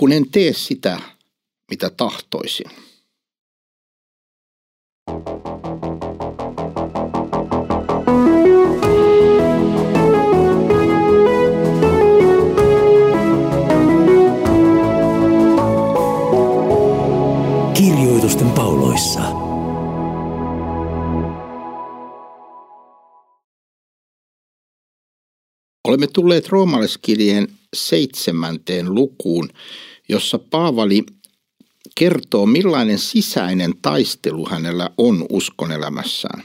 kun 0.00 0.12
en 0.12 0.30
tee 0.30 0.52
sitä, 0.52 1.00
mitä 1.70 1.90
tahtoisin. 1.90 2.70
Kirjoitusten 17.74 18.50
pauloissa. 18.50 19.20
Olemme 25.84 26.06
tulleet 26.06 26.48
roomalaiskirjeen 26.48 27.59
seitsemänteen 27.76 28.94
lukuun, 28.94 29.48
jossa 30.08 30.38
Paavali 30.38 31.02
kertoo, 31.94 32.46
millainen 32.46 32.98
sisäinen 32.98 33.74
taistelu 33.82 34.48
hänellä 34.48 34.90
on 34.98 35.26
uskonelämässään. 35.30 36.42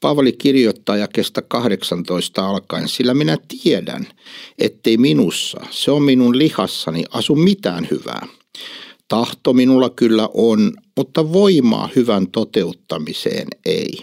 Paavali 0.00 0.32
kirjoittaa 0.32 0.96
jakesta 0.96 1.42
18 1.42 2.48
alkaen, 2.48 2.88
sillä 2.88 3.14
minä 3.14 3.36
tiedän, 3.62 4.06
ettei 4.58 4.96
minussa, 4.96 5.60
se 5.70 5.90
on 5.90 6.02
minun 6.02 6.38
lihassani, 6.38 7.04
asu 7.10 7.34
mitään 7.34 7.88
hyvää. 7.90 8.26
Tahto 9.08 9.52
minulla 9.52 9.90
kyllä 9.90 10.28
on, 10.34 10.72
mutta 10.96 11.32
voimaa 11.32 11.88
hyvän 11.96 12.26
toteuttamiseen 12.26 13.48
ei. 13.66 14.00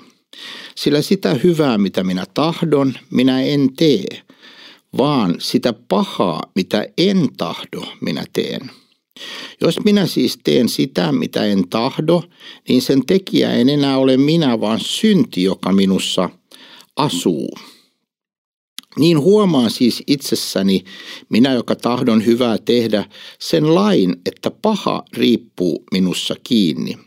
Sillä 0.76 1.02
sitä 1.02 1.34
hyvää, 1.34 1.78
mitä 1.78 2.04
minä 2.04 2.26
tahdon, 2.34 2.94
minä 3.12 3.42
en 3.42 3.70
tee, 3.78 4.25
vaan 4.98 5.36
sitä 5.40 5.74
pahaa, 5.74 6.42
mitä 6.56 6.88
en 6.98 7.28
tahdo, 7.38 7.82
minä 8.02 8.26
teen. 8.34 8.72
Jos 9.62 9.80
minä 9.86 10.06
siis 10.06 10.38
teen 10.44 10.70
sitä, 10.70 11.12
mitä 11.12 11.46
en 11.46 11.68
tahdo, 11.70 12.24
niin 12.68 12.82
sen 12.82 13.06
tekijä 13.06 13.52
en 13.54 13.70
enää 13.70 13.98
ole 13.98 14.18
minä, 14.18 14.60
vaan 14.60 14.80
synti, 14.80 15.44
joka 15.44 15.72
minussa 15.72 16.30
asuu. 16.96 17.50
Niin 19.00 19.20
huomaan 19.20 19.72
siis 19.72 20.04
itsessäni, 20.08 20.84
minä 21.30 21.54
joka 21.54 21.76
tahdon 21.76 22.26
hyvää 22.26 22.58
tehdä, 22.58 23.06
sen 23.40 23.76
lain, 23.76 24.16
että 24.26 24.52
paha 24.52 25.04
riippuu 25.14 25.84
minussa 25.92 26.36
kiinni. 26.44 26.98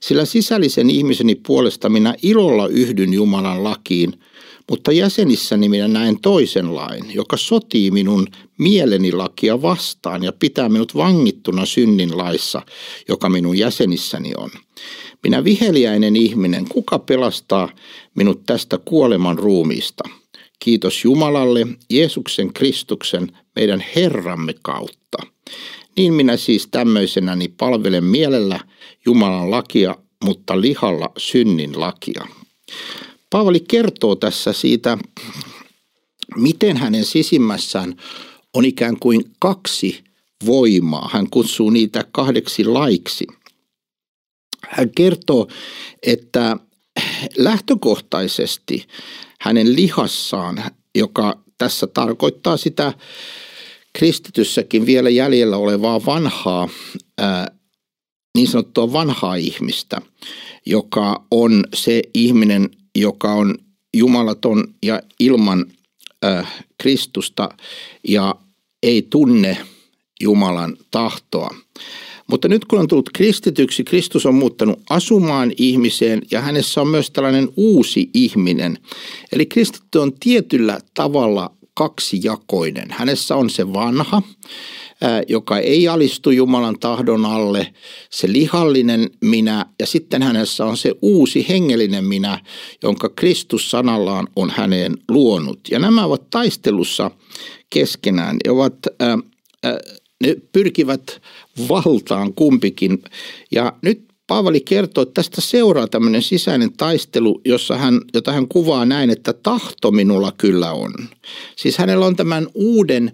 Sillä 0.00 0.24
sisällisen 0.24 0.90
ihmiseni 0.90 1.34
puolesta 1.34 1.88
minä 1.88 2.14
ilolla 2.22 2.66
yhdyn 2.66 3.12
Jumalan 3.12 3.64
lakiin, 3.64 4.12
mutta 4.70 4.92
jäsenissäni 4.92 5.68
minä 5.68 5.88
näen 5.88 6.20
toisen 6.20 6.74
lain, 6.74 7.14
joka 7.14 7.36
sotii 7.36 7.90
minun 7.90 8.26
mieleni 8.58 9.12
lakia 9.12 9.62
vastaan 9.62 10.22
ja 10.22 10.32
pitää 10.32 10.68
minut 10.68 10.96
vangittuna 10.96 11.66
synnin 11.66 12.18
laissa, 12.18 12.62
joka 13.08 13.28
minun 13.28 13.58
jäsenissäni 13.58 14.32
on. 14.36 14.50
Minä 15.22 15.44
viheliäinen 15.44 16.16
ihminen, 16.16 16.64
kuka 16.68 16.98
pelastaa 16.98 17.68
minut 18.14 18.46
tästä 18.46 18.78
kuoleman 18.84 19.38
ruumiista? 19.38 20.04
Kiitos 20.58 21.04
Jumalalle, 21.04 21.66
Jeesuksen 21.90 22.52
Kristuksen, 22.52 23.32
meidän 23.56 23.84
Herramme 23.96 24.54
kautta. 24.62 25.18
Niin 25.96 26.14
minä 26.14 26.36
siis 26.36 26.68
tämmöisenäni 26.70 27.48
palvelen 27.48 28.04
mielellä 28.04 28.60
Jumalan 29.06 29.50
lakia, 29.50 29.94
mutta 30.24 30.60
lihalla 30.60 31.12
synnin 31.16 31.80
lakia. 31.80 32.26
Paavali 33.30 33.60
kertoo 33.60 34.16
tässä 34.16 34.52
siitä, 34.52 34.98
miten 36.36 36.76
hänen 36.76 37.04
sisimmässään 37.04 37.96
on 38.54 38.64
ikään 38.64 38.98
kuin 38.98 39.24
kaksi 39.38 40.04
voimaa. 40.46 41.10
Hän 41.12 41.30
kutsuu 41.30 41.70
niitä 41.70 42.04
kahdeksi 42.12 42.64
laiksi. 42.64 43.26
Hän 44.68 44.90
kertoo, 44.90 45.48
että 46.02 46.56
lähtökohtaisesti 47.36 48.86
hänen 49.40 49.76
lihassaan, 49.76 50.64
joka 50.94 51.42
tässä 51.58 51.86
tarkoittaa 51.86 52.56
sitä 52.56 52.92
kristityssäkin 53.92 54.86
vielä 54.86 55.10
jäljellä 55.10 55.56
olevaa 55.56 56.04
vanhaa, 56.06 56.68
niin 58.34 58.48
sanottua 58.48 58.92
vanhaa 58.92 59.34
ihmistä, 59.34 60.00
joka 60.66 61.26
on 61.30 61.64
se 61.74 62.02
ihminen, 62.14 62.70
joka 63.00 63.32
on 63.32 63.54
jumalaton 63.96 64.64
ja 64.82 65.02
ilman 65.20 65.66
äh, 66.24 66.64
Kristusta 66.82 67.48
ja 68.08 68.34
ei 68.82 69.06
tunne 69.10 69.56
Jumalan 70.20 70.76
tahtoa. 70.90 71.54
Mutta 72.30 72.48
nyt 72.48 72.64
kun 72.64 72.78
on 72.78 72.88
tullut 72.88 73.10
kristityksi, 73.14 73.84
Kristus 73.84 74.26
on 74.26 74.34
muuttanut 74.34 74.80
asumaan 74.90 75.52
ihmiseen 75.56 76.22
ja 76.30 76.40
hänessä 76.40 76.80
on 76.80 76.88
myös 76.88 77.10
tällainen 77.10 77.48
uusi 77.56 78.10
ihminen. 78.14 78.78
Eli 79.32 79.46
kristitty 79.46 79.98
on 79.98 80.12
tietyllä 80.20 80.78
tavalla 80.94 81.50
kaksijakoinen. 81.74 82.90
Hänessä 82.90 83.36
on 83.36 83.50
se 83.50 83.72
vanha, 83.72 84.22
joka 85.28 85.58
ei 85.58 85.88
alistu 85.88 86.30
Jumalan 86.30 86.78
tahdon 86.78 87.24
alle, 87.24 87.74
se 88.10 88.32
lihallinen 88.32 89.10
minä 89.20 89.66
ja 89.80 89.86
sitten 89.86 90.22
hänessä 90.22 90.64
on 90.64 90.76
se 90.76 90.94
uusi 91.02 91.46
hengellinen 91.48 92.04
minä, 92.04 92.40
jonka 92.82 93.08
Kristus 93.08 93.70
sanallaan 93.70 94.28
on 94.36 94.50
häneen 94.50 94.92
luonut. 95.08 95.60
Ja 95.70 95.78
nämä 95.78 96.04
ovat 96.04 96.30
taistelussa 96.30 97.10
keskenään 97.70 98.36
ja 98.44 98.52
ovat, 98.52 98.74
ne 100.24 100.36
pyrkivät 100.52 101.20
valtaan 101.68 102.34
kumpikin. 102.34 103.02
Ja 103.50 103.72
nyt 103.82 104.07
Paavali 104.28 104.60
kertoo, 104.60 105.02
että 105.02 105.14
tästä 105.14 105.40
seuraa 105.40 105.86
tämmöinen 105.86 106.22
sisäinen 106.22 106.72
taistelu, 106.72 107.40
jossa 107.44 107.76
hän, 107.76 108.00
jota 108.14 108.32
hän 108.32 108.48
kuvaa 108.48 108.84
näin, 108.84 109.10
että 109.10 109.32
tahto 109.32 109.90
minulla 109.90 110.32
kyllä 110.38 110.72
on. 110.72 110.92
Siis 111.56 111.78
hänellä 111.78 112.06
on 112.06 112.16
tämän 112.16 112.46
uuden 112.54 113.12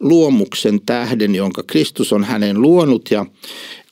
luomuksen 0.00 0.80
tähden, 0.86 1.34
jonka 1.34 1.62
Kristus 1.66 2.12
on 2.12 2.24
hänen 2.24 2.62
luonut 2.62 3.10
ja 3.10 3.26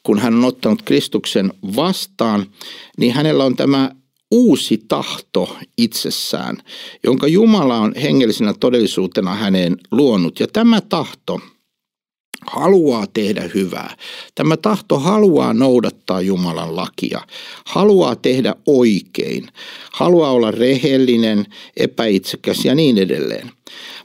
kun 0.03 0.19
hän 0.19 0.35
on 0.35 0.45
ottanut 0.45 0.83
Kristuksen 0.83 1.53
vastaan, 1.77 2.47
niin 2.99 3.13
hänellä 3.13 3.45
on 3.45 3.57
tämä 3.57 3.91
uusi 4.31 4.85
tahto 4.89 5.57
itsessään, 5.79 6.57
jonka 7.05 7.27
Jumala 7.27 7.79
on 7.79 7.95
hengellisenä 8.03 8.55
todellisuutena 8.61 9.35
häneen 9.35 9.77
luonut. 9.91 10.41
Ja 10.41 10.47
tämä 10.53 10.81
tahto– 10.81 11.41
haluaa 12.47 13.07
tehdä 13.15 13.51
hyvää. 13.55 13.97
Tämä 14.35 14.57
tahto 14.57 14.99
haluaa 14.99 15.55
noudattaa 15.55 16.21
Jumalan 16.21 16.77
lakia, 16.77 17.21
haluaa 17.67 18.17
tehdä 18.17 18.55
oikein, 18.67 19.49
haluaa 19.93 20.33
olla 20.33 20.51
rehellinen, 20.51 21.47
epäitsekäs 21.77 22.65
ja 22.65 22.75
niin 22.75 22.99
edelleen. 22.99 23.51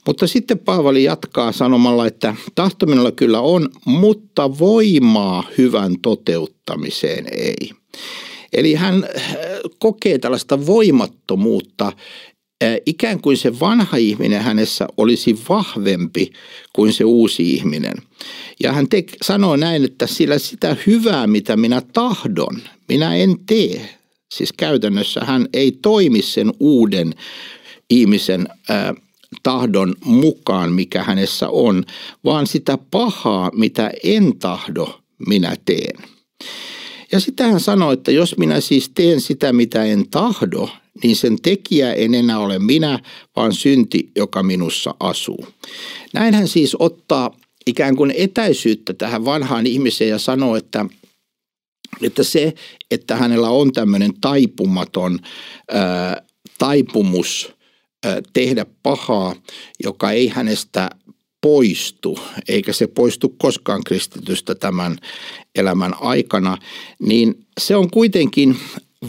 Mutta 0.08 0.28
sitten 0.28 0.60
Paavali 0.60 1.04
jatkaa 1.04 1.52
sanomalla, 1.52 2.08
että 2.08 2.36
tahto 2.56 2.86
minulla 2.86 3.12
kyllä 3.12 3.42
on, 3.42 3.70
mutta 3.86 4.60
voimaa 4.60 5.44
hyvän 5.58 5.96
toteuttamiseen 6.02 7.26
ei. 7.32 7.72
Eli 8.54 8.74
hän 8.74 9.04
äh, 9.04 9.38
kokee 9.80 10.18
tällaista 10.18 10.66
voimattomuutta 10.66 11.92
ikään 12.86 13.22
kuin 13.22 13.38
se 13.38 13.60
vanha 13.60 13.98
ihminen 13.98 14.42
hänessä 14.42 14.88
olisi 14.98 15.40
vahvempi 15.50 16.32
kuin 16.74 16.94
se 16.94 17.04
uusi 17.04 17.54
ihminen. 17.54 17.94
Ja 18.60 18.74
hän 18.74 18.90
te, 18.90 19.04
sanoo 19.22 19.56
näin, 19.56 19.86
että 19.86 20.08
sillä 20.08 20.40
sitä 20.40 20.76
hyvää, 20.88 21.28
mitä 21.28 21.58
minä 21.58 21.82
tahdon, 21.94 22.62
minä 22.90 23.16
en 23.16 23.36
tee. 23.46 23.90
Siis 24.32 24.54
käytännössä 24.54 25.22
hän 25.26 25.48
ei 25.54 25.72
toimi 25.82 26.22
sen 26.22 26.52
uuden 26.60 27.14
ihmisen 27.90 28.48
äh, 28.70 28.96
tahdon 29.44 29.96
mukaan, 30.06 30.74
mikä 30.74 31.04
hänessä 31.04 31.50
on, 31.50 31.84
vaan 32.24 32.48
sitä 32.48 32.78
pahaa, 32.92 33.52
mitä 33.54 33.92
en 34.04 34.38
tahdo, 34.40 35.00
minä 35.28 35.56
teen. 35.66 36.04
Ja 37.12 37.20
sitä 37.20 37.48
hän 37.48 37.60
sanoi, 37.60 37.94
että 37.94 38.12
jos 38.12 38.38
minä 38.38 38.60
siis 38.62 38.92
teen 38.96 39.22
sitä, 39.22 39.54
mitä 39.54 39.84
en 39.84 40.10
tahdo, 40.12 40.70
niin 41.04 41.16
sen 41.16 41.42
tekijä 41.42 41.94
en 41.94 42.16
enää 42.16 42.40
ole 42.40 42.60
minä, 42.60 43.00
vaan 43.36 43.54
synti, 43.54 44.12
joka 44.16 44.44
minussa 44.44 44.96
asuu. 45.00 45.48
Näin 46.14 46.34
hän 46.34 46.48
siis 46.48 46.76
ottaa 46.80 47.38
ikään 47.68 47.96
kuin 47.96 48.14
etäisyyttä 48.18 48.94
tähän 48.94 49.26
vanhaan 49.26 49.68
ihmiseen 49.68 50.10
ja 50.10 50.20
sanoo, 50.20 50.56
että, 50.56 50.86
että 52.02 52.24
se, 52.24 52.54
että 52.92 53.16
hänellä 53.16 53.50
on 53.50 53.72
tämmöinen 53.72 54.12
taipumaton 54.22 55.20
ää, 55.72 56.22
taipumus 56.58 57.52
ää, 58.06 58.22
tehdä 58.34 58.66
pahaa, 58.84 59.36
joka 59.84 60.12
ei 60.12 60.28
hänestä 60.28 60.90
poistu, 61.42 62.20
eikä 62.48 62.74
se 62.74 62.88
poistu 62.88 63.36
koskaan 63.38 63.84
kristitystä 63.84 64.56
tämän 64.56 64.98
elämän 65.56 65.94
aikana, 66.02 66.58
niin 67.00 67.46
se 67.60 67.76
on 67.76 67.92
kuitenkin 67.92 68.58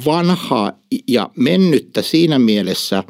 vanhaa 0.04 0.72
ja 1.08 1.30
mennyttä 1.36 2.02
siinä 2.02 2.38
mielessä, 2.38 3.04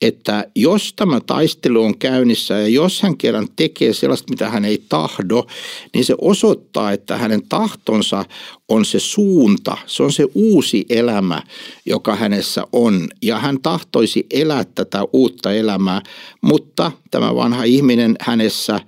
että 0.00 0.50
jos 0.56 0.92
tämä 0.96 1.20
taistelu 1.20 1.82
on 1.82 1.98
käynnissä 1.98 2.54
ja 2.54 2.68
jos 2.68 3.02
hän 3.02 3.16
kerran 3.16 3.48
tekee 3.56 3.92
sellaista, 3.92 4.30
mitä 4.30 4.50
hän 4.50 4.64
ei 4.64 4.84
tahdo, 4.88 5.46
niin 5.94 6.04
se 6.04 6.14
osoittaa, 6.20 6.92
että 6.92 7.16
hänen 7.16 7.48
tahtonsa 7.48 8.24
on 8.68 8.84
se 8.84 9.00
suunta, 9.00 9.76
se 9.86 10.02
on 10.02 10.12
se 10.12 10.26
uusi 10.34 10.84
elämä, 10.90 11.42
joka 11.86 12.16
hänessä 12.16 12.66
on. 12.72 13.08
Ja 13.22 13.38
hän 13.38 13.60
tahtoisi 13.60 14.26
elää 14.30 14.64
tätä 14.64 15.04
uutta 15.12 15.52
elämää, 15.52 16.02
mutta 16.40 16.92
tämä 17.10 17.34
vanha 17.34 17.64
ihminen 17.64 18.16
hänessä 18.20 18.80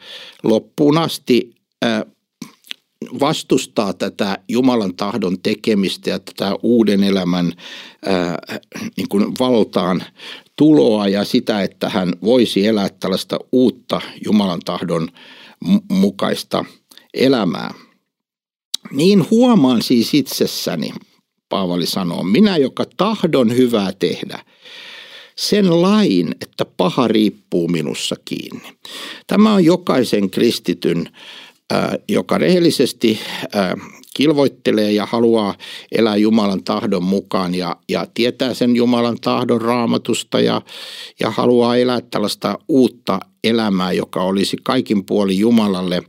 loppuun 0.42 0.98
asti 0.98 1.54
vastustaa 3.20 3.92
tätä 3.92 4.38
Jumalan 4.48 4.94
tahdon 4.94 5.40
tekemistä 5.42 6.10
ja 6.10 6.18
tätä 6.18 6.56
uuden 6.62 7.04
elämän 7.04 7.52
ää, 8.06 8.38
niin 8.96 9.08
kuin 9.08 9.24
valtaan 9.40 10.02
tuloa 10.56 11.08
ja 11.08 11.24
sitä, 11.24 11.62
että 11.62 11.88
hän 11.88 12.12
voisi 12.22 12.66
elää 12.66 12.88
tällaista 12.88 13.38
uutta 13.52 14.00
Jumalan 14.24 14.60
tahdon 14.64 15.08
mukaista 15.90 16.64
elämää. 17.14 17.74
Niin 18.92 19.30
huomaan 19.30 19.82
siis 19.82 20.14
itsessäni, 20.14 20.90
Paavali 21.48 21.86
sanoo, 21.86 22.22
minä 22.22 22.56
joka 22.56 22.84
tahdon 22.96 23.56
hyvää 23.56 23.92
tehdä, 23.92 24.44
sen 25.36 25.82
lain, 25.82 26.34
että 26.40 26.64
paha 26.64 27.08
riippuu 27.08 27.68
minussa 27.68 28.16
kiinni. 28.24 28.78
Tämä 29.26 29.54
on 29.54 29.64
jokaisen 29.64 30.30
kristityn 30.30 31.08
joka 32.08 32.38
rehellisesti 32.38 33.20
kilvoittelee 34.14 34.92
ja 34.92 35.06
haluaa 35.06 35.54
elää 35.92 36.16
Jumalan 36.16 36.64
tahdon 36.64 37.02
mukaan 37.02 37.54
ja, 37.54 37.76
ja 37.88 38.06
tietää 38.14 38.54
sen 38.54 38.76
Jumalan 38.76 39.16
tahdon 39.20 39.60
raamatusta 39.60 40.40
ja, 40.40 40.62
ja 41.20 41.30
haluaa 41.30 41.76
elää 41.76 42.00
tällaista 42.00 42.58
uutta 42.68 43.20
elämää, 43.44 43.92
joka 43.92 44.22
olisi 44.22 44.56
kaikin 44.62 45.04
puoli 45.04 45.38
Jumalalle 45.38 46.02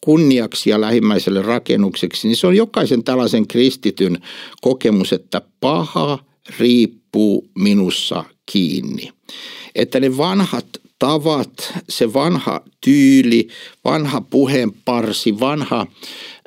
kunniaksi 0.00 0.70
ja 0.70 0.80
lähimmäiselle 0.80 1.42
rakennukseksi, 1.42 2.28
niin 2.28 2.36
se 2.36 2.46
on 2.46 2.56
jokaisen 2.56 3.04
tällaisen 3.04 3.48
kristityn 3.48 4.18
kokemus, 4.60 5.12
että 5.12 5.42
paha 5.60 6.18
riippuu 6.58 7.48
minussa 7.58 8.24
kiinni. 8.52 9.10
Että 9.74 10.00
ne 10.00 10.16
vanhat 10.16 10.66
tavat, 10.98 11.72
se 11.88 12.12
vanha 12.12 12.60
tyyli, 12.80 13.48
vanha 13.84 14.20
puheenparsi, 14.20 15.40
vanha, 15.40 15.86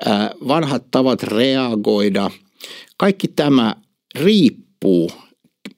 äh, 0.07 0.29
vanhat 0.47 0.83
tavat 0.91 1.23
reagoida, 1.23 2.31
kaikki 2.97 3.27
tämä 3.27 3.75
riippuu 4.15 5.11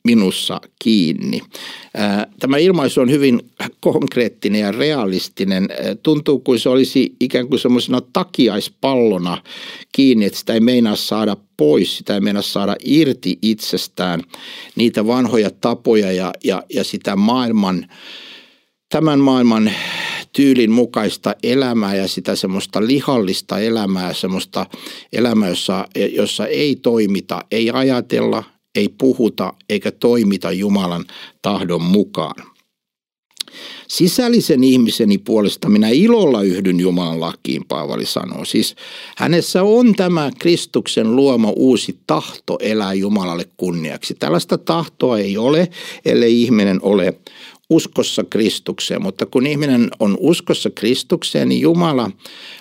minussa 0.04 0.62
kiinni. 0.84 1.42
Äh, 2.00 2.26
tämä 2.40 2.58
ilmaisu 2.58 3.02
on 3.02 3.10
hyvin 3.10 3.42
konkreettinen 3.80 4.62
ja 4.62 4.72
realistinen. 4.72 5.68
Äh, 5.72 5.78
tuntuu 6.04 6.40
kuin 6.40 6.60
se 6.60 6.70
olisi 6.70 7.16
ikään 7.20 7.48
kuin 7.48 7.60
semmoisena 7.60 8.02
takiaispallona 8.14 9.44
kiinni, 9.92 10.26
että 10.26 10.40
sitä 10.40 10.54
ei 10.54 10.60
meinaa 10.60 10.96
saada 10.96 11.38
pois, 11.58 11.98
sitä 11.98 12.14
ei 12.14 12.22
meinaa 12.22 12.42
saada 12.42 12.76
irti 12.84 13.38
itsestään 13.42 14.22
niitä 14.76 15.08
vanhoja 15.08 15.52
tapoja 15.62 16.12
ja, 16.12 16.34
ja, 16.44 16.64
ja 16.74 16.84
sitä 16.84 17.16
maailman 17.16 17.88
tämän 18.90 19.20
maailman 19.20 19.72
tyylin 20.34 20.72
mukaista 20.72 21.36
elämää 21.44 21.96
ja 21.96 22.08
sitä 22.08 22.36
semmoista 22.36 22.88
lihallista 22.88 23.60
elämää, 23.60 24.14
semmoista 24.14 24.66
elämää, 25.14 25.50
jossa, 25.50 25.88
jossa 26.12 26.48
ei 26.48 26.76
toimita, 26.76 27.46
ei 27.52 27.72
ajatella, 27.74 28.44
ei 28.76 28.90
puhuta 28.90 29.54
eikä 29.70 29.92
toimita 29.92 30.52
Jumalan 30.52 31.06
tahdon 31.42 31.82
mukaan. 31.82 32.44
Sisällisen 33.88 34.64
ihmiseni 34.64 35.18
puolesta 35.18 35.70
minä 35.70 35.90
ilolla 35.90 36.42
yhdyn 36.42 36.80
Jumalan 36.80 37.20
lakiin, 37.20 37.66
Paavali 37.68 38.06
sanoo. 38.06 38.46
Siis 38.46 38.76
hänessä 39.18 39.64
on 39.64 39.94
tämä 39.96 40.32
Kristuksen 40.40 41.16
luoma 41.16 41.52
uusi 41.56 42.00
tahto 42.08 42.58
elää 42.62 42.94
Jumalalle 42.94 43.46
kunniaksi. 43.58 44.16
Tällaista 44.20 44.58
tahtoa 44.58 45.20
ei 45.20 45.38
ole, 45.38 45.68
ellei 46.06 46.42
ihminen 46.42 46.80
ole 46.82 47.14
uskossa 47.70 48.24
Kristukseen, 48.30 49.02
mutta 49.02 49.26
kun 49.26 49.48
ihminen 49.48 49.90
on 50.00 50.18
uskossa 50.20 50.70
Kristukseen, 50.70 51.50
niin 51.50 51.62
Jumala 51.62 52.12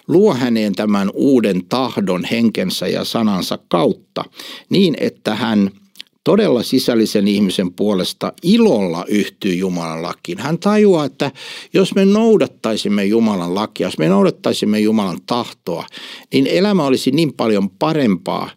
luo 0.09 0.35
häneen 0.35 0.75
tämän 0.75 1.11
uuden 1.15 1.65
tahdon 1.65 2.25
henkensä 2.25 2.89
ja 2.89 3.05
sanansa 3.05 3.59
kautta 3.69 4.25
niin, 4.71 4.97
että 5.01 5.35
hän– 5.35 5.71
todella 6.29 6.63
sisällisen 6.63 7.29
ihmisen 7.29 7.73
puolesta 7.73 8.33
ilolla 8.43 9.05
yhtyy 9.09 9.55
Jumalan 9.55 10.03
lakiin. 10.03 10.39
Hän 10.39 10.59
tajuaa, 10.59 11.05
että 11.05 11.31
jos 11.73 11.95
me 11.95 12.05
noudattaisimme 12.05 13.05
Jumalan 13.05 13.55
lakia, 13.55 13.87
jos 13.87 13.99
me 13.99 14.09
noudattaisimme 14.09 14.81
Jumalan 14.81 15.19
tahtoa, 15.27 15.87
niin 16.33 16.47
elämä 16.47 16.85
olisi 16.85 17.11
niin 17.11 17.33
paljon 17.33 17.71
parempaa. 17.71 18.51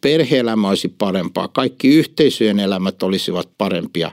Perheelämä 0.00 0.68
olisi 0.68 0.88
parempaa, 0.88 1.48
kaikki 1.48 1.88
yhteisöjen 1.88 2.60
elämät 2.60 3.02
olisivat 3.02 3.48
parempia. 3.58 4.10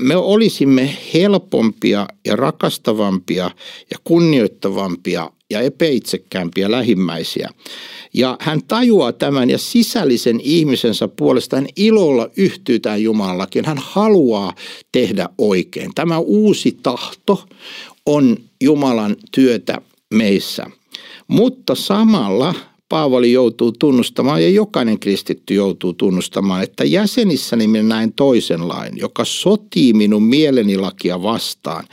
Me 0.00 0.16
olisimme 0.16 0.96
helpompia 1.14 2.06
ja 2.24 2.36
rakastavampia 2.36 3.50
ja 3.90 3.98
kunnioittavampia 4.04 5.30
ja 5.50 5.60
epäitsekkäämpiä 5.60 6.70
lähimmäisiä. 6.70 7.50
Ja 8.14 8.36
hän 8.40 8.60
tajuaa 8.68 9.12
tämän 9.12 9.50
ja 9.50 9.58
sisällisen 9.58 10.40
ihmisensä 10.40 11.08
puolestaan 11.08 11.66
ilolla 11.76 12.30
yhtyy 12.36 12.80
tähän 12.80 13.02
Jumalakin. 13.02 13.64
Hän 13.64 13.78
haluaa 13.78 14.52
tehdä 14.92 15.28
oikein. 15.38 15.90
Tämä 15.94 16.18
uusi 16.18 16.78
tahto 16.82 17.44
on 18.06 18.36
Jumalan 18.62 19.16
työtä 19.34 19.80
meissä. 20.14 20.66
Mutta 21.28 21.74
samalla 21.74 22.54
Paavali 22.94 23.32
joutuu 23.32 23.72
tunnustamaan 23.72 24.42
ja 24.42 24.48
jokainen 24.48 24.98
kristitty 24.98 25.54
joutuu 25.54 25.92
tunnustamaan, 25.92 26.62
että 26.62 26.84
jäsenissäni 26.84 27.66
minä 27.66 27.82
näen 27.82 28.12
toisen 28.12 28.68
lain, 28.68 28.98
joka 28.98 29.24
sotii 29.24 29.92
minun 29.92 30.22
mieleni 30.22 30.76
lakia 30.76 31.22
vastaan 31.22 31.84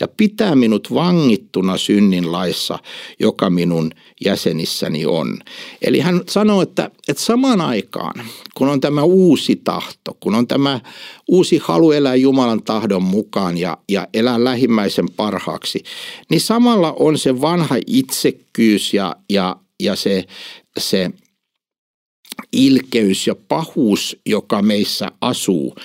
ja 0.00 0.08
pitää 0.08 0.54
minut 0.54 0.94
vangittuna 0.94 1.76
synnin 1.76 2.32
laissa, 2.32 2.78
joka 3.20 3.50
minun 3.50 3.90
jäsenissäni 4.24 5.06
on. 5.06 5.38
Eli 5.82 6.00
hän 6.00 6.20
sanoo, 6.28 6.62
että, 6.62 6.90
että 7.08 7.22
samaan 7.22 7.60
aikaan, 7.60 8.26
kun 8.54 8.68
on 8.68 8.80
tämä 8.80 9.02
uusi 9.02 9.60
tahto, 9.64 10.16
kun 10.20 10.34
on 10.34 10.46
tämä 10.46 10.80
uusi 11.28 11.60
halu 11.62 11.92
elää 11.92 12.14
Jumalan 12.14 12.62
tahdon 12.62 13.02
mukaan 13.02 13.58
ja, 13.58 13.78
ja 13.88 14.08
elää 14.14 14.44
lähimmäisen 14.44 15.08
parhaaksi, 15.16 15.82
niin 16.30 16.40
samalla 16.40 16.92
on 16.98 17.18
se 17.18 17.40
vanha 17.40 17.76
itsekkyys 17.86 18.94
ja, 18.94 19.16
ja 19.30 19.56
ja 19.82 19.96
se, 19.96 20.24
se 20.78 21.10
ilkeys 22.52 23.26
ja 23.26 23.34
pahuus, 23.34 24.16
joka 24.26 24.62
meissä 24.62 25.12
asuu. 25.20 25.76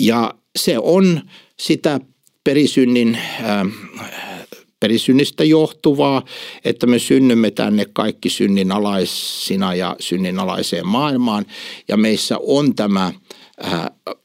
Ja 0.00 0.34
se 0.58 0.78
on 0.78 1.20
sitä 1.60 2.00
perisynnin 2.44 3.18
perisynnistä 4.80 5.44
johtuvaa, 5.44 6.24
että 6.64 6.86
me 6.86 6.98
synnymme 6.98 7.50
tänne 7.50 7.86
kaikki 7.92 8.30
synninalaisina 8.30 9.74
ja 9.74 9.96
synninalaiseen 10.00 10.86
maailmaan. 10.86 11.46
Ja 11.88 11.96
meissä 11.96 12.38
on 12.38 12.74
tämä 12.74 13.12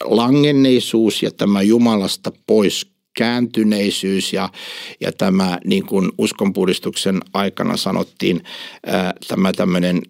langenneisuus 0.04 1.24
ja 1.24 1.32
tämä 1.32 1.62
Jumalasta 1.62 2.32
pois 2.48 2.95
kääntyneisyys 3.16 4.34
ja, 4.34 4.50
ja 5.00 5.12
tämä 5.12 5.60
niin 5.66 5.86
kuin 5.86 6.12
uskonpuhdistuksen 6.18 7.20
aikana 7.34 7.78
sanottiin 7.78 8.44
ää, 8.86 9.14
tämä 9.28 9.54
tämmöinen 9.54 10.02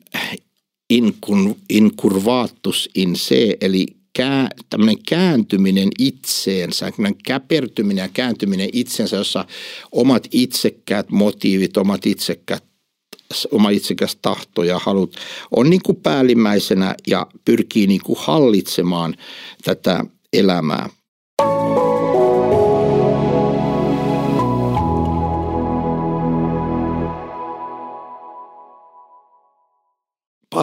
incur, 0.89 1.55
incurvatus 1.69 2.89
in 2.95 3.15
se, 3.15 3.57
eli 3.61 3.85
kää, 4.13 4.49
tämmöinen 4.69 5.03
kääntyminen 5.09 5.89
itseensä, 5.99 6.91
käpertyminen 7.25 8.03
ja 8.03 8.09
kääntyminen 8.13 8.69
itsensä, 8.73 9.15
jossa 9.15 9.45
omat 9.91 10.27
itsekkäät 10.31 11.09
motiivit, 11.09 11.77
omat 11.77 12.05
itsekkäät 12.05 12.63
oma 13.51 13.69
itsekäs 13.69 14.17
tahto 14.21 14.63
ja 14.63 14.79
halut 14.79 15.15
on 15.51 15.69
niin 15.69 15.81
kuin 15.83 15.95
päällimmäisenä 15.95 16.95
ja 17.07 17.27
pyrkii 17.45 17.87
niin 17.87 18.01
kuin 18.03 18.19
hallitsemaan 18.21 19.15
tätä 19.63 20.05
elämää. 20.33 20.89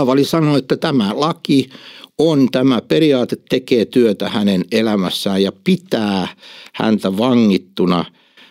Paavali 0.02 0.25
sanoi, 0.25 0.59
että 0.59 0.76
tämä 0.76 1.12
laki 1.14 1.68
on, 2.18 2.49
tämä 2.52 2.80
periaate 2.80 3.37
tekee 3.49 3.85
työtä 3.85 4.28
hänen 4.28 4.64
elämässään 4.73 5.42
ja 5.42 5.52
pitää 5.64 6.28
häntä 6.75 7.18
vangittuna 7.18 8.04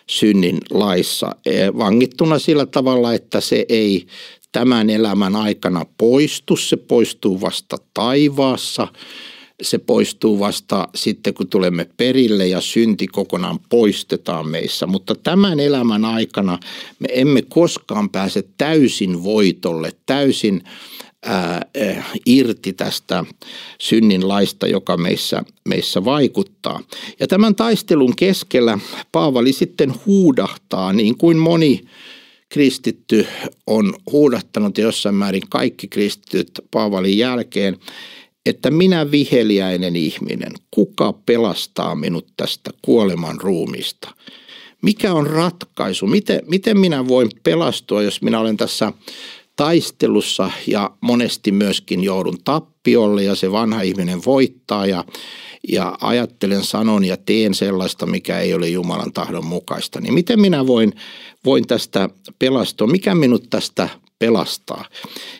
synnin 0.06 0.58
laissa. 0.70 1.36
E, 1.46 1.66
vangittuna 1.78 2.38
sillä 2.38 2.66
tavalla, 2.66 3.14
että 3.14 3.40
se 3.40 3.66
ei 3.68 4.06
tämän 4.52 4.90
elämän 4.90 5.36
aikana 5.36 5.86
poistu. 5.98 6.56
Se 6.56 6.76
poistuu 6.76 7.40
vasta 7.40 7.76
taivaassa. 7.94 8.88
Se 9.62 9.78
poistuu 9.78 10.40
vasta 10.40 10.88
sitten, 10.94 11.34
kun 11.34 11.48
tulemme 11.48 11.86
perille 11.96 12.46
ja 12.46 12.60
synti 12.60 13.06
kokonaan 13.06 13.58
poistetaan 13.68 14.48
meissä. 14.48 14.86
Mutta 14.86 15.14
tämän 15.14 15.60
elämän 15.60 16.04
aikana 16.04 16.58
me 16.98 17.08
emme 17.10 17.42
koskaan 17.42 18.10
pääse 18.10 18.44
täysin 18.58 19.24
voitolle, 19.24 19.92
täysin 20.06 20.62
ää, 21.22 21.66
irti 22.26 22.72
tästä 22.72 23.24
synnin 23.78 24.28
laista, 24.28 24.66
joka 24.66 24.96
meissä, 24.96 25.42
meissä 25.68 26.04
vaikuttaa. 26.04 26.80
Ja 27.20 27.26
tämän 27.26 27.54
taistelun 27.54 28.16
keskellä 28.16 28.78
Paavali 29.12 29.52
sitten 29.52 29.94
huudahtaa, 30.06 30.92
niin 30.92 31.18
kuin 31.18 31.36
moni 31.36 31.80
kristitty 32.48 33.26
on 33.66 33.94
huudahtanut 34.12 34.78
jossain 34.78 35.14
määrin 35.14 35.48
kaikki 35.48 35.88
kristityt 35.88 36.50
Paavalin 36.70 37.18
jälkeen, 37.18 37.76
että 38.46 38.70
minä 38.70 39.10
viheliäinen 39.10 39.96
ihminen, 39.96 40.52
kuka 40.70 41.12
pelastaa 41.12 41.94
minut 41.94 42.26
tästä 42.36 42.70
kuoleman 42.82 43.40
ruumista? 43.40 44.14
Mikä 44.82 45.14
on 45.14 45.26
ratkaisu? 45.26 46.06
Miten, 46.06 46.40
miten 46.46 46.78
minä 46.78 47.08
voin 47.08 47.30
pelastua, 47.42 48.02
jos 48.02 48.22
minä 48.22 48.40
olen 48.40 48.56
tässä 48.56 48.92
taistelussa 49.56 50.50
ja 50.66 50.90
monesti 51.00 51.52
myöskin 51.52 52.04
joudun 52.04 52.38
tappiolle 52.44 53.22
ja 53.22 53.34
se 53.34 53.52
vanha 53.52 53.82
ihminen 53.82 54.24
voittaa 54.26 54.86
ja, 54.86 55.04
ja 55.68 55.96
ajattelen, 56.00 56.64
sanon 56.64 57.04
ja 57.04 57.16
teen 57.16 57.54
sellaista, 57.54 58.06
mikä 58.06 58.38
ei 58.38 58.54
ole 58.54 58.68
Jumalan 58.68 59.12
tahdon 59.12 59.46
mukaista. 59.46 60.00
Niin 60.00 60.14
miten 60.14 60.40
minä 60.40 60.66
voin, 60.66 60.92
voin 61.44 61.66
tästä 61.66 62.08
pelastua? 62.38 62.86
Mikä 62.86 63.14
minut 63.14 63.50
tästä 63.50 63.88
pelastaa? 64.18 64.84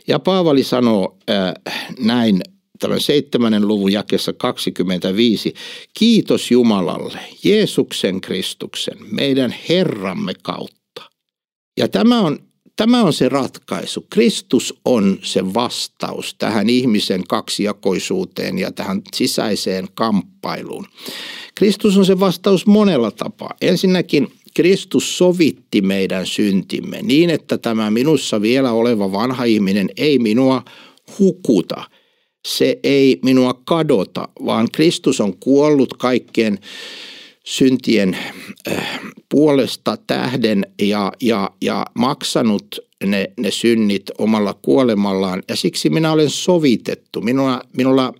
Ja 0.08 0.18
Paavali 0.18 0.62
sanoo 0.62 1.18
äh, 1.30 1.74
näin 1.98 2.40
tämän 2.82 3.00
seitsemännen 3.00 3.68
luvun 3.68 3.92
jakessa 3.92 4.32
25. 4.32 5.54
Kiitos 5.98 6.50
Jumalalle, 6.50 7.18
Jeesuksen 7.44 8.20
Kristuksen, 8.20 8.98
meidän 9.10 9.54
Herramme 9.68 10.32
kautta. 10.42 11.02
Ja 11.76 11.88
tämä 11.88 12.20
on 12.20 12.38
Tämä 12.76 13.02
on 13.02 13.12
se 13.12 13.28
ratkaisu. 13.28 14.06
Kristus 14.10 14.74
on 14.84 15.18
se 15.22 15.54
vastaus 15.54 16.34
tähän 16.38 16.70
ihmisen 16.70 17.24
kaksijakoisuuteen 17.28 18.58
ja 18.58 18.72
tähän 18.72 19.02
sisäiseen 19.14 19.88
kamppailuun. 19.94 20.86
Kristus 21.54 21.98
on 21.98 22.06
se 22.06 22.20
vastaus 22.20 22.66
monella 22.66 23.10
tapaa. 23.10 23.54
Ensinnäkin 23.60 24.32
Kristus 24.54 25.18
sovitti 25.18 25.80
meidän 25.80 26.26
syntimme 26.26 27.02
niin, 27.02 27.30
että 27.30 27.58
tämä 27.58 27.90
minussa 27.90 28.42
vielä 28.42 28.72
oleva 28.72 29.12
vanha 29.12 29.44
ihminen 29.44 29.90
ei 29.96 30.18
minua 30.18 30.62
hukuta. 31.18 31.84
Se 32.46 32.78
ei 32.82 33.18
minua 33.24 33.60
kadota, 33.64 34.28
vaan 34.44 34.68
Kristus 34.72 35.20
on 35.20 35.36
kuollut 35.36 35.94
kaikkien 35.94 36.58
syntien 37.44 38.16
äh, 38.68 39.00
puolesta 39.28 39.96
tähden 40.06 40.66
ja, 40.82 41.12
ja, 41.20 41.50
ja 41.62 41.86
maksanut 41.94 42.78
ne, 43.06 43.30
ne 43.36 43.50
synnit 43.50 44.10
omalla 44.18 44.54
kuolemallaan 44.62 45.42
ja 45.48 45.56
siksi 45.56 45.90
minä 45.90 46.12
olen 46.12 46.30
sovitettu. 46.30 47.20
Minulla, 47.20 47.62
minulla 47.76 48.14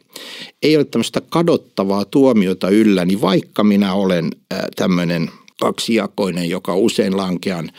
ei 0.63 0.77
ole 0.77 0.85
tämmöistä 0.85 1.21
kadottavaa 1.21 2.05
tuomiota 2.05 2.69
ylläni, 2.69 3.21
vaikka 3.21 3.65
minä 3.65 3.95
olen 3.95 4.31
äh, 4.53 4.61
tämmöinen 4.77 5.31
kaksijakoinen, 5.61 6.51
joka 6.51 6.77
usein 6.77 7.17
lankean 7.17 7.71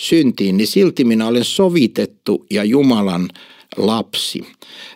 syntiin, 0.00 0.56
niin 0.56 0.66
silti 0.66 1.04
minä 1.04 1.26
olen 1.26 1.44
sovitettu 1.44 2.46
ja 2.50 2.64
Jumalan 2.64 3.28
lapsi. 3.76 4.46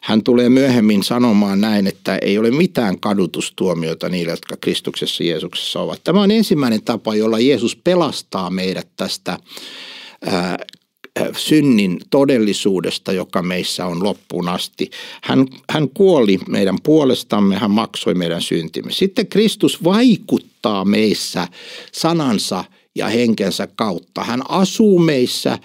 Hän 0.03 0.23
tulee 0.23 0.49
myöhemmin 0.49 1.03
sanomaan 1.03 1.61
näin, 1.61 1.87
että 1.87 2.19
ei 2.23 2.39
ole 2.39 2.51
mitään 2.51 3.01
kadutustuomiota 3.01 4.09
niille, 4.09 4.33
jotka 4.33 4.57
Kristuksessa 4.61 5.25
Jeesuksessa 5.25 5.81
ovat. 5.81 6.01
Tämä 6.05 6.23
on 6.23 6.31
ensimmäinen 6.31 6.83
tapa, 6.83 7.15
jolla 7.15 7.39
Jeesus 7.39 7.77
pelastaa 7.77 8.51
meidät 8.51 8.89
tästä 8.97 9.39
ää, 10.27 10.57
synnin 11.37 12.01
todellisuudesta, 12.11 13.13
joka 13.13 13.43
meissä 13.43 13.87
on 13.87 14.03
loppuun 14.03 14.49
asti. 14.49 14.91
Hän, 15.23 15.47
hän 15.71 15.89
kuoli 15.89 16.39
meidän 16.49 16.77
puolestamme, 16.83 17.57
hän 17.57 17.71
maksoi 17.71 18.15
meidän 18.15 18.43
syntimme. 18.43 18.93
Sitten 18.93 19.27
Kristus 19.27 19.85
vaikuttaa 19.85 20.85
meissä 20.85 21.49
sanansa 21.93 22.65
ja 22.97 23.09
henkensä 23.09 23.69
kautta. 23.77 24.25
Hän 24.25 24.43
asuu 24.49 24.99
meissä, 24.99 25.59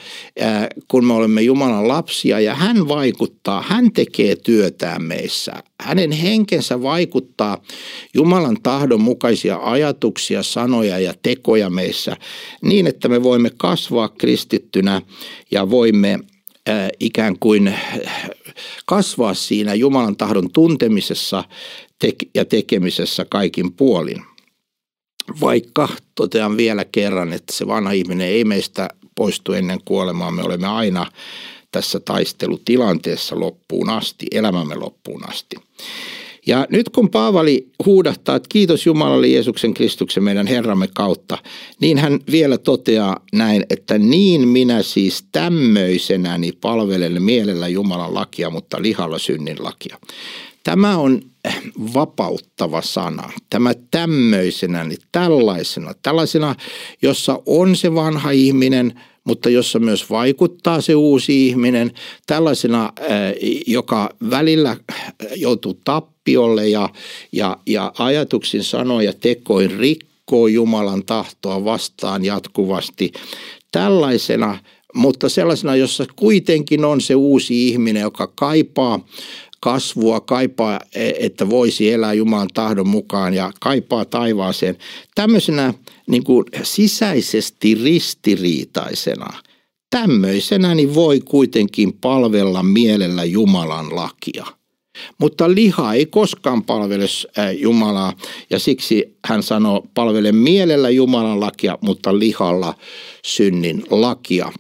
kun 0.88 1.06
me 1.06 1.14
olemme 1.14 1.42
Jumalan 1.42 1.88
lapsia 1.88 2.40
ja 2.40 2.56
hän 2.56 2.88
vaikuttaa, 2.88 3.62
hän 3.68 3.92
tekee 3.94 4.36
työtään 4.36 5.04
meissä. 5.04 5.52
Hänen 5.82 6.12
henkensä 6.12 6.82
vaikuttaa 6.82 7.58
Jumalan 8.14 8.58
tahdon 8.64 9.02
mukaisia 9.02 9.60
ajatuksia, 9.64 10.44
sanoja 10.44 11.00
ja 11.00 11.14
tekoja 11.24 11.70
meissä 11.70 12.18
niin, 12.62 12.88
että 12.88 13.08
me 13.08 13.24
voimme 13.24 13.52
kasvaa 13.58 14.10
kristittynä 14.10 15.02
ja 15.52 15.70
voimme 15.70 16.20
ikään 17.00 17.40
kuin 17.40 17.76
kasvaa 18.86 19.34
siinä 19.34 19.74
Jumalan 19.74 20.18
tahdon 20.18 20.52
tuntemisessa 20.54 21.44
ja 22.36 22.46
tekemisessä 22.46 23.26
kaikin 23.30 23.74
puolin. 23.74 24.31
Vaikka 25.42 25.90
totean 26.16 26.58
vielä 26.58 26.86
kerran, 26.86 27.34
että 27.34 27.54
se 27.54 27.68
vanha 27.68 27.92
ihminen 27.92 28.28
ei 28.28 28.44
meistä 28.44 28.90
poistu 29.16 29.54
ennen 29.54 29.80
kuolemaa. 29.86 30.32
Me 30.32 30.44
olemme 30.44 30.68
aina 30.68 31.06
tässä 31.72 32.00
taistelutilanteessa 32.00 33.40
loppuun 33.40 33.90
asti, 33.90 34.26
elämämme 34.32 34.76
loppuun 34.76 35.30
asti. 35.30 35.56
Ja 36.48 36.68
nyt 36.70 36.90
kun 36.90 37.10
Paavali 37.10 37.68
huudahtaa, 37.86 38.36
että 38.36 38.50
kiitos 38.50 38.86
Jumalalle 38.86 39.28
Jeesuksen 39.28 39.74
Kristuksen 39.74 40.24
meidän 40.24 40.48
Herramme 40.48 40.88
kautta, 40.94 41.38
niin 41.80 41.98
hän 41.98 42.20
vielä 42.32 42.58
toteaa 42.58 43.20
näin, 43.34 43.66
että 43.70 43.98
niin 43.98 44.48
minä 44.48 44.84
siis 44.84 45.26
tämmöisenäni 45.32 46.52
palvelen 46.52 47.24
mielellä 47.24 47.68
Jumalan 47.68 48.14
lakia, 48.14 48.50
mutta 48.50 48.82
lihalla 48.82 49.20
synnin 49.20 49.58
lakia. 49.60 49.98
Tämä 50.64 50.98
on 50.98 51.22
vapauttava 51.94 52.82
sana. 52.82 53.32
Tämä 53.50 53.74
tämmöisenä, 53.92 54.84
niin 54.84 55.02
tällaisena, 55.12 55.94
tällaisena, 56.04 56.56
jossa 57.02 57.42
on 57.46 57.76
se 57.76 57.96
vanha 57.96 58.32
ihminen, 58.32 59.02
mutta 59.24 59.50
jossa 59.50 59.80
myös 59.80 60.10
vaikuttaa 60.10 60.82
se 60.82 60.96
uusi 60.96 61.48
ihminen, 61.48 61.92
tällaisena, 62.28 62.94
joka 63.68 64.10
välillä 64.30 64.78
joutuu 65.36 65.80
tappiolle 65.84 66.70
ja, 66.70 66.90
ja, 67.32 67.58
ja 67.66 67.92
ajatuksin 67.98 68.64
sanoja 68.64 69.14
tekoin 69.14 69.72
rikkoo 69.80 70.48
Jumalan 70.48 71.06
tahtoa 71.06 71.66
vastaan 71.66 72.26
jatkuvasti. 72.26 73.12
Tällaisena 73.72 74.58
mutta 74.94 75.30
sellaisena, 75.30 75.76
jossa 75.76 76.06
kuitenkin 76.16 76.86
on 76.86 77.02
se 77.02 77.16
uusi 77.16 77.68
ihminen, 77.68 78.02
joka 78.02 78.28
kaipaa 78.36 79.00
kasvua, 79.62 80.20
kaipaa, 80.20 80.80
e, 80.96 81.12
että 81.20 81.50
voisi 81.50 81.92
elää 81.92 82.14
Jumalan 82.14 82.50
tahdon 82.54 82.88
mukaan 82.88 83.34
ja 83.34 83.52
kaipaa 83.60 84.06
taivaaseen. 84.06 84.78
Tämmöisenä 85.16 85.74
niin 86.08 86.24
kuin 86.24 86.46
sisäisesti 86.64 87.76
ristiriitaisena, 87.76 89.34
tämmöisenä 89.90 90.76
niin 90.76 90.96
voi 90.96 91.20
kuitenkin 91.20 91.94
palvella 91.94 92.64
mielellä 92.64 93.24
Jumalan 93.24 93.96
lakia. 93.96 94.46
Mutta 95.18 95.56
liha 95.56 95.94
ei 95.94 96.06
koskaan 96.06 96.64
palvele 96.64 97.06
Jumalaa 97.60 98.14
ja 98.50 98.60
siksi 98.60 99.18
hän 99.28 99.44
sanoo 99.44 99.88
palvele 99.94 100.32
mielellä 100.32 100.90
Jumalan 100.90 101.40
lakia, 101.40 101.78
mutta 101.82 102.20
lihalla 102.20 102.74
synnin 103.26 103.84
lakia. 103.90 104.52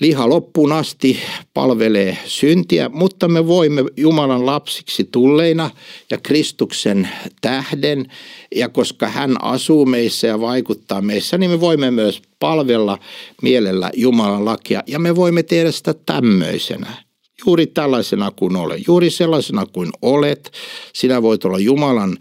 Liha 0.00 0.28
loppuun 0.28 0.72
asti 0.72 1.18
palvelee 1.54 2.18
syntiä, 2.26 2.88
mutta 2.88 3.28
me 3.28 3.46
voimme 3.46 3.84
Jumalan 3.96 4.46
lapsiksi 4.46 5.08
tulleina 5.12 5.70
ja 6.10 6.18
Kristuksen 6.18 7.08
tähden, 7.40 8.06
ja 8.54 8.68
koska 8.68 9.08
hän 9.08 9.44
asuu 9.44 9.86
meissä 9.86 10.26
ja 10.26 10.40
vaikuttaa 10.40 11.02
meissä, 11.02 11.38
niin 11.38 11.50
me 11.50 11.60
voimme 11.60 11.90
myös 11.90 12.22
palvella 12.38 12.98
mielellä 13.42 13.90
Jumalan 13.96 14.44
lakia, 14.44 14.82
ja 14.86 14.98
me 14.98 15.16
voimme 15.16 15.42
tehdä 15.42 15.72
sitä 15.72 15.94
tämmöisenä. 16.06 17.04
Juuri 17.46 17.66
tällaisena 17.66 18.30
kuin 18.30 18.56
olet, 18.56 18.86
juuri 18.86 19.10
sellaisena 19.10 19.66
kuin 19.66 19.90
olet. 20.02 20.50
Sinä 20.94 21.22
voit 21.22 21.44
olla 21.44 21.58
Jumalan 21.58 22.16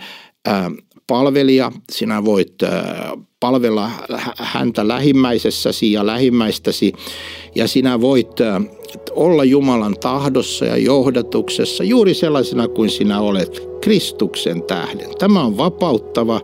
äh, 0.48 0.65
palvelija, 1.07 1.71
sinä 1.91 2.25
voit 2.25 2.63
äh, 2.63 2.71
palvella 3.39 3.91
häntä 4.38 4.88
lähimmäisessäsi 4.88 5.91
ja 5.91 6.05
lähimmäistäsi 6.05 6.93
ja 7.55 7.67
sinä 7.67 8.01
voit 8.01 8.38
olla 9.12 9.43
Jumalan 9.43 9.96
tahdossa 10.00 10.65
ja 10.65 10.77
johdatuksessa 10.77 11.84
juuri 11.84 12.13
sellaisena 12.13 12.67
kuin 12.67 12.89
sinä 12.89 13.19
olet 13.19 13.63
Kristuksen 13.81 14.63
tähden. 14.63 15.10
Tämä 15.19 15.43
on 15.43 15.58
vapauttava 15.58 16.41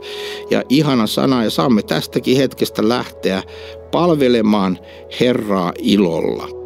ja 0.50 0.64
ihana 0.70 1.08
sana 1.08 1.44
ja 1.44 1.50
saamme 1.50 1.82
tästäkin 1.84 2.38
hetkestä 2.38 2.90
lähteä 2.90 3.44
palvelemaan 3.92 4.80
Herraa 5.20 5.74
ilolla. 5.78 6.64